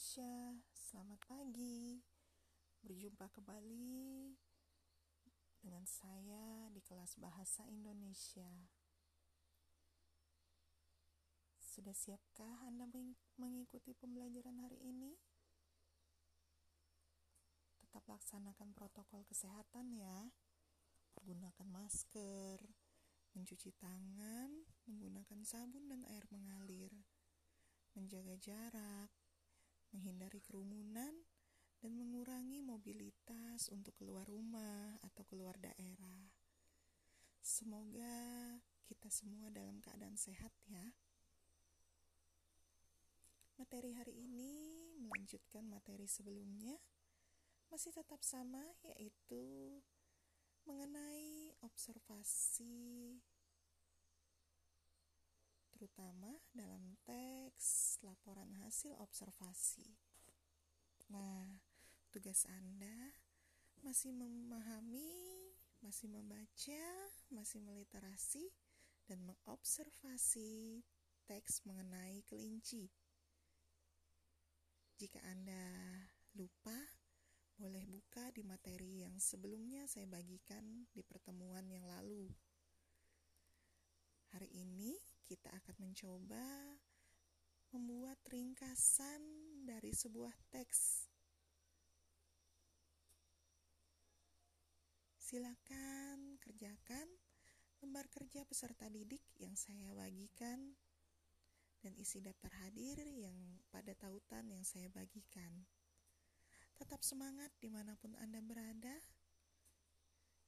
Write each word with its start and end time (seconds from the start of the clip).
Indonesia, 0.00 0.56
selamat 0.72 1.20
pagi. 1.28 2.00
Berjumpa 2.80 3.28
kembali 3.36 4.32
dengan 5.60 5.84
saya 5.84 6.72
di 6.72 6.80
kelas 6.80 7.20
Bahasa 7.20 7.68
Indonesia. 7.68 8.48
Sudah 11.60 11.92
siapkah 11.92 12.64
Anda 12.64 12.88
mengikuti 13.36 13.92
pembelajaran 13.92 14.64
hari 14.64 14.80
ini? 14.80 15.20
Tetap 17.84 18.00
laksanakan 18.08 18.72
protokol 18.72 19.28
kesehatan 19.28 20.00
ya. 20.00 20.32
Gunakan 21.20 21.68
masker, 21.68 22.56
mencuci 23.36 23.68
tangan, 23.76 24.64
menggunakan 24.88 25.44
sabun 25.44 25.92
dan 25.92 26.08
air 26.08 26.24
mengalir 26.32 27.04
menjaga 27.94 28.38
jarak, 28.38 29.10
menghindari 29.94 30.42
kerumunan, 30.42 31.14
dan 31.80 31.96
mengurangi 31.96 32.60
mobilitas 32.60 33.72
untuk 33.72 33.96
keluar 33.96 34.28
rumah 34.28 35.00
atau 35.00 35.24
keluar 35.24 35.56
daerah. 35.56 36.28
Semoga 37.40 38.60
kita 38.84 39.08
semua 39.08 39.48
dalam 39.48 39.80
keadaan 39.80 40.20
sehat 40.20 40.52
ya. 40.68 40.92
Materi 43.56 43.96
hari 43.96 44.12
ini 44.28 44.52
melanjutkan 45.00 45.64
materi 45.68 46.04
sebelumnya, 46.04 46.76
masih 47.72 47.96
tetap 47.96 48.20
sama 48.20 48.60
yaitu 48.84 49.80
mengenai 50.68 51.56
observasi 51.64 53.16
terutama 55.72 56.36
dalam 56.52 56.92
teks 57.08 57.79
hasil 58.70 58.94
observasi. 59.02 59.82
Nah, 61.10 61.58
tugas 62.14 62.46
Anda 62.46 63.18
masih 63.82 64.14
memahami, 64.14 65.10
masih 65.82 66.06
membaca, 66.06 66.86
masih 67.34 67.58
meliterasi, 67.66 68.46
dan 69.10 69.26
mengobservasi 69.26 70.86
teks 71.26 71.66
mengenai 71.66 72.22
kelinci. 72.30 72.86
Jika 75.02 75.18
Anda 75.26 75.66
lupa, 76.38 76.78
boleh 77.58 77.82
buka 77.90 78.30
di 78.30 78.46
materi 78.46 79.02
yang 79.02 79.18
sebelumnya 79.18 79.90
saya 79.90 80.06
bagikan 80.06 80.86
di 80.94 81.02
pertemuan 81.02 81.66
yang 81.66 81.90
lalu. 81.90 82.30
Hari 84.30 84.46
ini 84.54 84.94
kita 85.26 85.50
akan 85.58 85.90
mencoba 85.90 86.46
membuat 87.70 88.18
ringkasan 88.26 89.22
dari 89.62 89.94
sebuah 89.94 90.34
teks. 90.50 91.06
Silakan 95.18 96.38
kerjakan 96.42 97.06
lembar 97.80 98.10
kerja 98.10 98.42
peserta 98.44 98.90
didik 98.90 99.22
yang 99.38 99.54
saya 99.54 99.94
bagikan 99.94 100.74
dan 101.80 101.96
isi 101.96 102.20
daftar 102.20 102.52
hadir 102.66 102.98
yang 103.08 103.38
pada 103.72 103.94
tautan 103.96 104.50
yang 104.50 104.66
saya 104.66 104.90
bagikan. 104.92 105.64
Tetap 106.76 107.00
semangat 107.06 107.54
di 107.62 107.70
mana 107.72 107.94
pun 107.96 108.12
Anda 108.18 108.42
berada. 108.42 108.98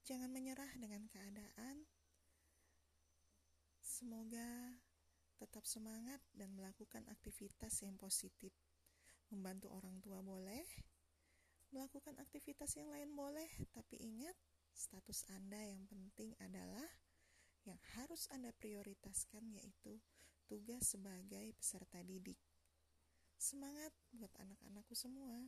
Jangan 0.03 0.35
menyerah 0.35 0.75
dengan 0.77 1.07
keadaan 1.07 1.87
Semoga 4.03 4.83
tetap 5.63 5.79
semangat 5.79 6.19
dan 6.35 6.51
melakukan 6.59 7.07
aktivitas 7.07 7.87
yang 7.87 7.95
positif. 7.95 8.51
Membantu 9.31 9.71
orang 9.71 9.95
tua 10.03 10.19
boleh, 10.19 10.67
melakukan 11.71 12.19
aktivitas 12.19 12.75
yang 12.75 12.91
lain 12.91 13.15
boleh, 13.15 13.47
tapi 13.71 13.95
ingat 14.03 14.35
status 14.75 15.23
Anda 15.31 15.63
yang 15.63 15.87
penting 15.87 16.35
adalah 16.43 16.91
yang 17.63 17.79
harus 17.95 18.27
Anda 18.35 18.51
prioritaskan 18.59 19.55
yaitu 19.55 20.03
tugas 20.51 20.83
sebagai 20.99 21.55
peserta 21.55 22.03
didik. 22.03 22.43
Semangat 23.39 23.95
buat 24.11 24.35
anak-anakku 24.43 24.99
semua. 24.99 25.47